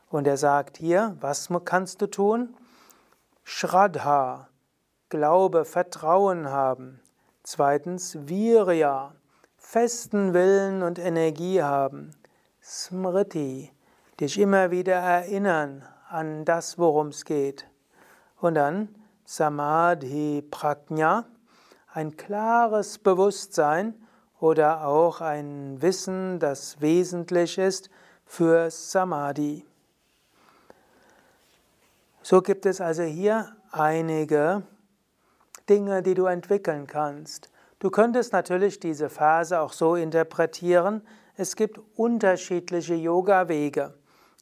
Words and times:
Und 0.08 0.26
er 0.26 0.38
sagt 0.38 0.78
hier, 0.78 1.14
was 1.20 1.50
kannst 1.66 2.00
du 2.00 2.06
tun? 2.06 2.56
Shraddha, 3.42 4.48
Glaube, 5.10 5.66
Vertrauen 5.66 6.48
haben. 6.48 7.00
Zweitens 7.42 8.16
Virya, 8.26 9.14
festen 9.58 10.32
Willen 10.32 10.82
und 10.82 10.98
Energie 10.98 11.62
haben. 11.62 12.16
Smriti, 12.62 13.70
dich 14.18 14.38
immer 14.38 14.70
wieder 14.70 14.94
erinnern 14.94 15.84
an 16.14 16.44
das, 16.44 16.78
worum 16.78 17.08
es 17.08 17.24
geht. 17.24 17.66
Und 18.40 18.54
dann 18.54 18.88
Samadhi 19.24 20.42
Prajna, 20.50 21.26
ein 21.92 22.16
klares 22.16 22.98
Bewusstsein 22.98 23.94
oder 24.40 24.86
auch 24.86 25.20
ein 25.20 25.82
Wissen, 25.82 26.38
das 26.38 26.80
wesentlich 26.80 27.58
ist 27.58 27.90
für 28.24 28.70
Samadhi. 28.70 29.66
So 32.22 32.40
gibt 32.40 32.64
es 32.64 32.80
also 32.80 33.02
hier 33.02 33.54
einige 33.70 34.62
Dinge, 35.68 36.02
die 36.02 36.14
du 36.14 36.26
entwickeln 36.26 36.86
kannst. 36.86 37.50
Du 37.80 37.90
könntest 37.90 38.32
natürlich 38.32 38.80
diese 38.80 39.10
Phase 39.10 39.60
auch 39.60 39.72
so 39.72 39.94
interpretieren, 39.94 41.02
es 41.36 41.56
gibt 41.56 41.80
unterschiedliche 41.96 42.94
Yoga-Wege. 42.94 43.94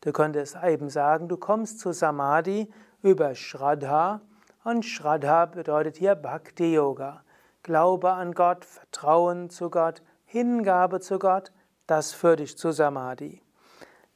Du 0.03 0.11
könntest 0.11 0.59
eben 0.65 0.91
sagen, 0.91 1.29
du 1.29 1.37
kommst 1.37 1.79
zu 1.79 1.93
Samadhi 1.93 2.69
über 3.03 3.37
Shraddha 3.37 4.21
und 4.65 4.85
Shraddha 4.85 5.47
bedeutet 5.47 5.97
hier 5.97 6.17
Bhakti 6.17 6.75
Yoga. 6.75 7.23
Glaube 7.63 8.11
an 8.11 8.33
Gott, 8.33 8.65
Vertrauen 8.65 9.49
zu 9.49 9.71
Gott, 9.71 10.03
Hingabe 10.25 10.99
zu 10.99 11.21
Gott, 11.21 11.53
das 11.87 12.13
führt 12.13 12.41
dich 12.41 12.59
zu 12.59 12.73
Samadhi. 12.73 13.43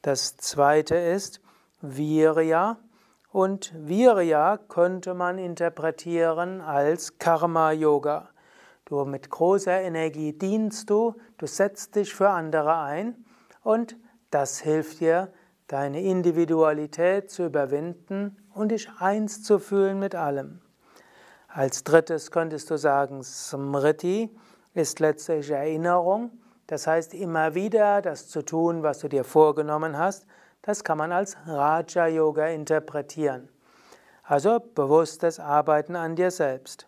Das 0.01 0.35
zweite 0.35 0.95
ist 0.95 1.39
Virya 1.79 2.77
und 3.31 3.73
Virya 3.73 4.57
könnte 4.57 5.13
man 5.13 5.37
interpretieren 5.37 6.59
als 6.59 7.17
Karma 7.17 7.71
Yoga. 7.71 8.27
Du 8.83 9.05
mit 9.05 9.29
großer 9.29 9.79
Energie 9.79 10.33
dienst 10.33 10.89
du, 10.89 11.15
du 11.37 11.47
setzt 11.47 11.95
dich 11.95 12.13
für 12.13 12.29
andere 12.29 12.77
ein 12.77 13.23
und 13.63 13.95
das 14.31 14.59
hilft 14.59 14.99
dir, 14.99 15.31
deine 15.67 16.01
Individualität 16.01 17.29
zu 17.29 17.45
überwinden 17.45 18.37
und 18.53 18.69
dich 18.69 18.89
eins 18.99 19.43
zu 19.43 19.59
fühlen 19.59 19.99
mit 19.99 20.15
allem. 20.15 20.61
Als 21.47 21.83
drittes 21.83 22.31
könntest 22.31 22.69
du 22.69 22.77
sagen, 22.77 23.23
Smriti 23.23 24.35
ist 24.73 24.99
letztlich 24.99 25.49
Erinnerung, 25.51 26.31
das 26.67 26.87
heißt 26.87 27.13
immer 27.13 27.55
wieder 27.55 28.01
das 28.01 28.27
zu 28.27 28.43
tun, 28.43 28.83
was 28.83 28.99
du 28.99 29.07
dir 29.07 29.23
vorgenommen 29.23 29.97
hast, 29.97 30.25
das 30.61 30.83
kann 30.83 30.97
man 30.97 31.11
als 31.11 31.37
Raja 31.45 32.07
Yoga 32.07 32.47
interpretieren. 32.47 33.49
Also 34.23 34.59
bewusstes 34.59 35.39
Arbeiten 35.39 35.95
an 35.95 36.15
dir 36.15 36.31
selbst. 36.31 36.87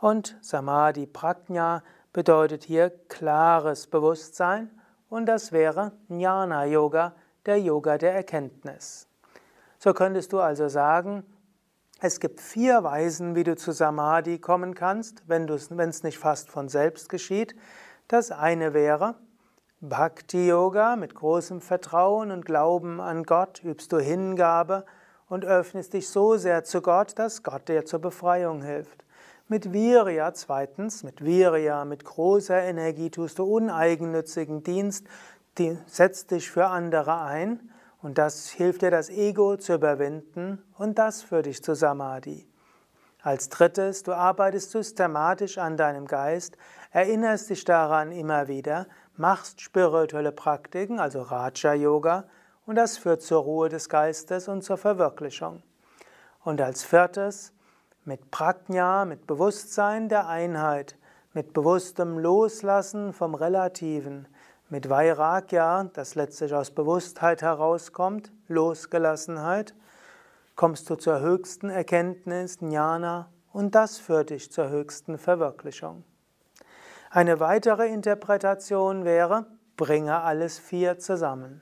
Und 0.00 0.36
Samadhi 0.40 1.06
Prajna 1.06 1.84
bedeutet 2.12 2.64
hier 2.64 2.90
klares 3.08 3.86
Bewusstsein 3.86 4.70
und 5.08 5.26
das 5.26 5.52
wäre 5.52 5.92
Jnana 6.08 6.64
Yoga, 6.64 7.14
der 7.46 7.60
Yoga 7.60 7.98
der 7.98 8.14
Erkenntnis. 8.14 9.06
So 9.78 9.92
könntest 9.92 10.32
du 10.32 10.40
also 10.40 10.68
sagen, 10.68 11.24
es 12.00 12.18
gibt 12.18 12.40
vier 12.40 12.82
Weisen, 12.82 13.34
wie 13.34 13.44
du 13.44 13.56
zu 13.56 13.72
Samadhi 13.72 14.38
kommen 14.38 14.74
kannst, 14.74 15.22
wenn 15.28 15.48
es 15.48 16.02
nicht 16.02 16.18
fast 16.18 16.50
von 16.50 16.68
selbst 16.68 17.08
geschieht. 17.08 17.54
Das 18.08 18.32
eine 18.32 18.74
wäre 18.74 19.14
Bhakti 19.80 20.48
Yoga 20.48 20.96
mit 20.96 21.14
großem 21.14 21.60
Vertrauen 21.60 22.30
und 22.30 22.44
Glauben 22.44 23.00
an 23.00 23.24
Gott, 23.24 23.62
übst 23.64 23.92
du 23.92 23.98
Hingabe 23.98 24.84
und 25.28 25.44
öffnest 25.44 25.94
dich 25.94 26.08
so 26.08 26.36
sehr 26.36 26.62
zu 26.62 26.82
Gott, 26.82 27.18
dass 27.18 27.42
Gott 27.42 27.68
dir 27.68 27.84
zur 27.84 28.00
Befreiung 28.00 28.62
hilft. 28.62 29.04
Mit 29.48 29.72
Virya 29.72 30.34
zweitens, 30.34 31.02
mit 31.02 31.24
Virya, 31.24 31.84
mit 31.84 32.04
großer 32.04 32.62
Energie 32.62 33.10
tust 33.10 33.38
du 33.38 33.44
uneigennützigen 33.44 34.62
Dienst, 34.62 35.06
die 35.58 35.78
setzt 35.86 36.30
dich 36.30 36.50
für 36.50 36.66
andere 36.66 37.20
ein 37.20 37.70
und 38.00 38.18
das 38.18 38.48
hilft 38.48 38.82
dir, 38.82 38.90
das 38.90 39.10
Ego 39.10 39.56
zu 39.56 39.74
überwinden 39.74 40.62
und 40.78 40.98
das 40.98 41.22
führt 41.22 41.46
dich 41.46 41.62
zu 41.62 41.74
Samadhi. 41.74 42.46
Als 43.22 43.48
drittes, 43.48 44.02
du 44.02 44.12
arbeitest 44.12 44.72
systematisch 44.72 45.58
an 45.58 45.76
deinem 45.76 46.06
Geist, 46.06 46.56
erinnerst 46.90 47.50
dich 47.50 47.64
daran 47.64 48.10
immer 48.10 48.48
wieder, 48.48 48.86
machst 49.16 49.60
spirituelle 49.60 50.32
Praktiken, 50.32 50.98
also 50.98 51.22
Raja 51.22 51.74
Yoga, 51.74 52.24
und 52.66 52.76
das 52.76 52.98
führt 52.98 53.22
zur 53.22 53.42
Ruhe 53.42 53.68
des 53.68 53.88
Geistes 53.88 54.48
und 54.48 54.62
zur 54.62 54.76
Verwirklichung. 54.76 55.62
Und 56.42 56.60
als 56.60 56.82
viertes, 56.82 57.52
mit 58.04 58.32
Prajna, 58.32 59.04
mit 59.04 59.26
Bewusstsein 59.28 60.08
der 60.08 60.26
Einheit, 60.26 60.96
mit 61.32 61.52
bewusstem 61.52 62.18
Loslassen 62.18 63.12
vom 63.12 63.34
Relativen, 63.34 64.26
mit 64.72 64.88
Vairagya, 64.88 65.90
das 65.92 66.14
letztlich 66.14 66.54
aus 66.54 66.70
Bewusstheit 66.70 67.42
herauskommt, 67.42 68.32
Losgelassenheit, 68.48 69.74
kommst 70.56 70.88
du 70.88 70.94
zur 70.94 71.20
höchsten 71.20 71.68
Erkenntnis, 71.68 72.56
Jnana, 72.62 73.28
und 73.52 73.74
das 73.74 73.98
führt 73.98 74.30
dich 74.30 74.50
zur 74.50 74.70
höchsten 74.70 75.18
Verwirklichung. 75.18 76.04
Eine 77.10 77.38
weitere 77.38 77.88
Interpretation 77.88 79.04
wäre, 79.04 79.44
bringe 79.76 80.22
alles 80.22 80.58
vier 80.58 80.98
zusammen. 80.98 81.60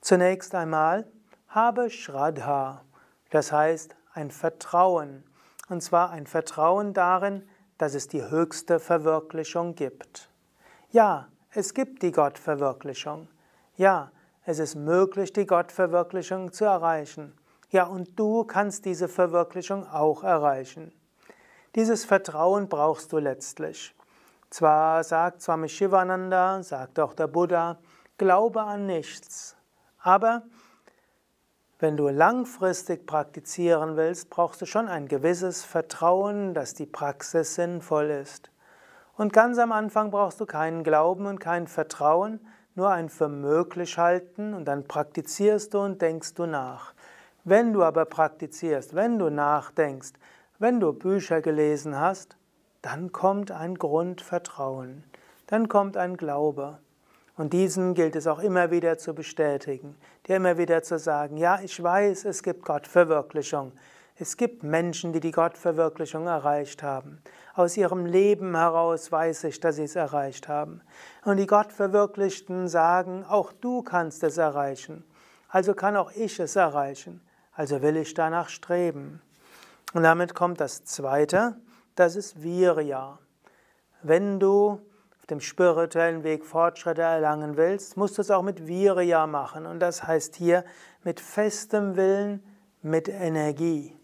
Zunächst 0.00 0.54
einmal, 0.54 1.06
habe 1.48 1.90
Shraddha, 1.90 2.82
das 3.28 3.52
heißt 3.52 3.94
ein 4.14 4.30
Vertrauen, 4.30 5.22
und 5.68 5.82
zwar 5.82 6.12
ein 6.12 6.26
Vertrauen 6.26 6.94
darin, 6.94 7.46
dass 7.76 7.92
es 7.92 8.08
die 8.08 8.22
höchste 8.22 8.80
Verwirklichung 8.80 9.74
gibt. 9.74 10.30
Ja, 10.90 11.28
es 11.50 11.72
gibt 11.72 12.02
die 12.02 12.12
Gottverwirklichung. 12.12 13.28
Ja, 13.76 14.12
es 14.44 14.58
ist 14.58 14.74
möglich, 14.74 15.32
die 15.32 15.46
Gottverwirklichung 15.46 16.52
zu 16.52 16.64
erreichen. 16.64 17.34
Ja, 17.70 17.84
und 17.84 18.18
du 18.18 18.44
kannst 18.44 18.84
diese 18.84 19.08
Verwirklichung 19.08 19.86
auch 19.86 20.24
erreichen. 20.24 20.92
Dieses 21.74 22.04
Vertrauen 22.04 22.68
brauchst 22.68 23.12
du 23.12 23.18
letztlich. 23.18 23.94
Zwar 24.50 25.04
sagt 25.04 25.42
Swami 25.42 25.68
Shivananda, 25.68 26.62
sagt 26.62 26.98
auch 26.98 27.14
der 27.14 27.26
Buddha, 27.26 27.78
glaube 28.16 28.62
an 28.62 28.86
nichts. 28.86 29.56
Aber 29.98 30.42
wenn 31.78 31.96
du 31.96 32.08
langfristig 32.08 33.06
praktizieren 33.06 33.96
willst, 33.96 34.30
brauchst 34.30 34.60
du 34.60 34.66
schon 34.66 34.88
ein 34.88 35.06
gewisses 35.06 35.64
Vertrauen, 35.64 36.54
dass 36.54 36.74
die 36.74 36.86
Praxis 36.86 37.54
sinnvoll 37.54 38.10
ist. 38.10 38.50
Und 39.18 39.32
ganz 39.32 39.58
am 39.58 39.72
Anfang 39.72 40.12
brauchst 40.12 40.40
du 40.40 40.46
keinen 40.46 40.84
Glauben 40.84 41.26
und 41.26 41.40
kein 41.40 41.66
Vertrauen, 41.66 42.38
nur 42.76 42.90
ein 42.90 43.08
für 43.08 43.28
möglich 43.28 43.98
halten 43.98 44.54
und 44.54 44.66
dann 44.66 44.84
praktizierst 44.84 45.74
du 45.74 45.80
und 45.80 46.00
denkst 46.00 46.34
du 46.34 46.46
nach. 46.46 46.94
Wenn 47.42 47.72
du 47.72 47.82
aber 47.82 48.04
praktizierst, 48.04 48.94
wenn 48.94 49.18
du 49.18 49.28
nachdenkst, 49.28 50.12
Wenn 50.60 50.80
du 50.80 50.92
Bücher 50.92 51.40
gelesen 51.40 52.00
hast, 52.00 52.36
dann 52.82 53.12
kommt 53.12 53.52
ein 53.52 53.76
Grundvertrauen, 53.76 55.04
dann 55.46 55.68
kommt 55.68 55.96
ein 55.96 56.16
Glaube. 56.16 56.78
Und 57.36 57.52
diesen 57.52 57.94
gilt 57.94 58.16
es 58.16 58.26
auch 58.26 58.40
immer 58.40 58.72
wieder 58.72 58.98
zu 58.98 59.14
bestätigen, 59.14 59.94
dir 60.26 60.34
immer 60.34 60.58
wieder 60.58 60.82
zu 60.82 60.98
sagen, 60.98 61.36
ja, 61.36 61.60
ich 61.62 61.80
weiß, 61.80 62.24
es 62.24 62.42
gibt 62.42 62.64
Gottverwirklichung. 62.64 63.70
Es 64.20 64.36
gibt 64.36 64.64
Menschen, 64.64 65.12
die 65.12 65.20
die 65.20 65.30
Gottverwirklichung 65.30 66.26
erreicht 66.26 66.82
haben. 66.82 67.22
Aus 67.54 67.76
ihrem 67.76 68.04
Leben 68.04 68.56
heraus 68.56 69.12
weiß 69.12 69.44
ich, 69.44 69.60
dass 69.60 69.76
sie 69.76 69.84
es 69.84 69.94
erreicht 69.94 70.48
haben. 70.48 70.80
Und 71.24 71.36
die 71.36 71.46
Gottverwirklichten 71.46 72.66
sagen, 72.66 73.24
auch 73.24 73.52
du 73.52 73.82
kannst 73.82 74.24
es 74.24 74.36
erreichen. 74.36 75.04
Also 75.48 75.72
kann 75.72 75.96
auch 75.96 76.10
ich 76.10 76.40
es 76.40 76.56
erreichen. 76.56 77.20
Also 77.52 77.80
will 77.80 77.96
ich 77.96 78.12
danach 78.12 78.48
streben. 78.48 79.22
Und 79.94 80.02
damit 80.02 80.34
kommt 80.34 80.60
das 80.60 80.84
Zweite, 80.84 81.56
das 81.94 82.16
ist 82.16 82.42
Virya. 82.42 83.20
Wenn 84.02 84.40
du 84.40 84.80
auf 85.20 85.26
dem 85.30 85.40
spirituellen 85.40 86.24
Weg 86.24 86.44
Fortschritte 86.44 87.02
erlangen 87.02 87.56
willst, 87.56 87.96
musst 87.96 88.18
du 88.18 88.22
es 88.22 88.32
auch 88.32 88.42
mit 88.42 88.66
Virya 88.66 89.28
machen. 89.28 89.64
Und 89.64 89.78
das 89.78 90.02
heißt 90.02 90.34
hier 90.34 90.64
mit 91.04 91.20
festem 91.20 91.94
Willen, 91.94 92.42
mit 92.82 93.08
Energie. 93.08 93.97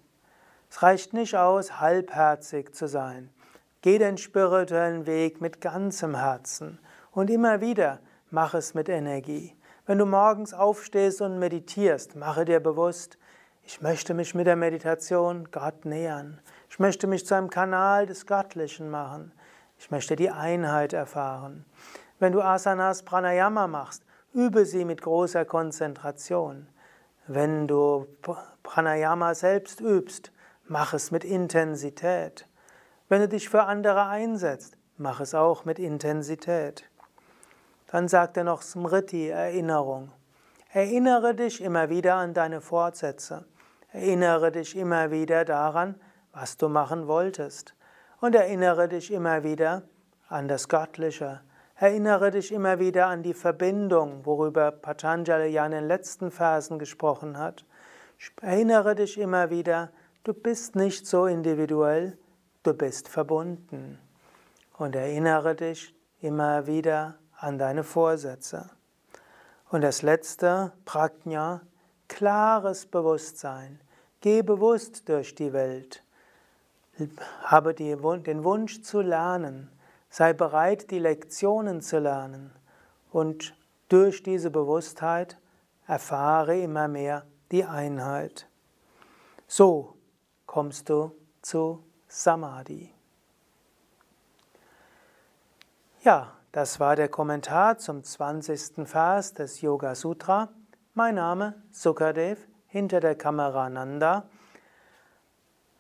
Es 0.75 0.83
reicht 0.83 1.13
nicht 1.13 1.37
aus, 1.37 1.79
halbherzig 1.79 2.75
zu 2.75 2.89
sein. 2.89 3.31
Geh 3.81 3.97
den 3.97 4.19
spirituellen 4.19 5.07
Weg 5.07 5.41
mit 5.41 5.61
ganzem 5.61 6.17
Herzen. 6.17 6.81
Und 7.13 7.31
immer 7.31 7.61
wieder 7.61 8.01
mach 8.31 8.55
es 8.55 8.75
mit 8.75 8.89
Energie. 8.89 9.57
Wenn 9.87 9.99
du 9.99 10.05
morgens 10.05 10.53
aufstehst 10.53 11.21
und 11.21 11.39
meditierst, 11.39 12.17
mache 12.17 12.45
dir 12.45 12.59
bewusst, 12.59 13.19
ich 13.63 13.83
möchte 13.83 14.15
mich 14.15 14.35
mit 14.35 14.49
der 14.49 14.57
Meditation 14.57 15.47
Gott 15.53 15.85
nähern. 15.85 16.41
Ich 16.69 16.81
möchte 16.81 17.07
mich 17.07 17.25
zu 17.25 17.37
einem 17.37 17.51
Kanal 17.51 18.07
des 18.07 18.27
Göttlichen 18.27 18.91
machen. 18.91 19.31
Ich 19.79 19.93
möchte 19.93 20.17
die 20.17 20.31
Einheit 20.31 20.93
erfahren. 20.93 21.65
Wenn 22.19 22.33
du 22.33 22.43
Asanas 22.43 23.05
Pranayama 23.05 23.69
machst, 23.69 24.05
übe 24.33 24.67
sie 24.67 24.85
mit 24.85 25.03
großer 25.03 25.45
Konzentration. 25.45 26.67
Wenn 27.29 27.69
du 27.69 28.09
Pranayama 28.65 29.35
selbst 29.37 29.81
übst, 29.81 30.33
mach 30.67 30.95
es 30.95 31.11
mit 31.11 31.25
Intensität. 31.25 32.47
Wenn 33.09 33.21
du 33.21 33.29
dich 33.29 33.49
für 33.49 33.65
andere 33.65 34.07
einsetzt, 34.07 34.77
mach 34.97 35.21
es 35.21 35.35
auch 35.35 35.65
mit 35.65 35.79
Intensität. 35.79 36.89
Dann 37.89 38.09
sagt 38.09 38.37
er 38.37 38.45
noch 38.45 38.63
Smriti, 38.63 39.29
Erinnerung. 39.29 40.11
Erinnere 40.73 41.35
dich 41.35 41.61
immer 41.61 41.91
wieder 41.91 42.15
an 42.17 42.35
deine 42.35 42.61
Fortsätze. 42.61 43.45
Erinnere 43.93 44.51
dich 44.51 44.77
immer 44.77 45.11
wieder 45.11 45.45
daran, 45.45 45.95
was 46.33 46.57
du 46.57 46.69
machen 46.69 47.07
wolltest. 47.07 47.75
Und 48.21 48.35
erinnere 48.35 48.89
dich 48.89 49.13
immer 49.13 49.45
wieder 49.45 49.83
an 50.29 50.49
das 50.49 50.69
Göttliche. 50.69 51.43
Erinnere 51.77 52.31
dich 52.31 52.53
immer 52.53 52.79
wieder 52.79 53.07
an 53.07 53.23
die 53.23 53.35
Verbindung, 53.35 54.25
worüber 54.25 54.73
Patanjali 54.73 55.49
ja 55.49 55.67
in 55.67 55.73
den 55.73 55.87
letzten 55.87 56.31
Versen 56.31 56.79
gesprochen 56.79 57.39
hat. 57.39 57.65
Erinnere 58.41 58.95
dich 58.95 59.19
immer 59.19 59.51
wieder, 59.51 59.91
du 60.25 60.33
bist 60.33 60.75
nicht 60.75 61.07
so 61.07 61.27
individuell, 61.27 62.19
du 62.63 62.75
bist 62.75 63.09
verbunden. 63.09 63.99
Und 64.77 64.97
erinnere 64.97 65.55
dich 65.55 65.95
immer 66.21 66.67
wieder 66.67 67.15
an 67.39 67.59
deine 67.59 67.85
Vorsätze. 67.85 68.71
Und 69.71 69.83
das 69.83 70.03
letzte, 70.03 70.73
Prajna, 70.85 71.61
klares 72.09 72.87
Bewusstsein. 72.87 73.81
Geh 74.21 74.43
bewusst 74.43 75.09
durch 75.09 75.35
die 75.35 75.53
Welt. 75.53 76.03
Habe 77.43 77.75
den 77.75 78.03
Wunsch 78.03 78.83
zu 78.83 79.01
lernen. 79.01 79.71
Sei 80.11 80.33
bereit, 80.33 80.91
die 80.91 80.99
Lektionen 80.99 81.81
zu 81.83 81.99
lernen. 81.99 82.51
Und 83.13 83.55
durch 83.89 84.23
diese 84.23 84.51
Bewusstheit 84.51 85.39
erfahre 85.87 86.59
immer 86.59 86.89
mehr 86.89 87.27
die 87.53 87.65
Einheit. 87.65 88.49
So 89.47 89.94
kommst 90.55 90.89
du 90.89 91.11
zu 91.43 91.83
Samadhi. 92.07 92.95
Ja, 96.05 96.31
das 96.53 96.79
war 96.79 96.95
der 96.95 97.09
Kommentar 97.09 97.79
zum 97.79 98.05
20. 98.05 98.87
Vers 98.89 99.35
des 99.35 99.63
Yoga 99.63 99.97
Sutra. 99.97 100.51
Mein 100.95 101.17
Name 101.17 101.61
Sukadev 101.73 102.47
hinter 102.69 103.01
der 103.01 103.17
Kamera 103.17 103.69
Nanda. 103.69 104.29